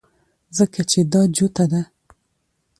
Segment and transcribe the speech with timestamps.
[0.57, 1.81] ځکه چې دا جوته ده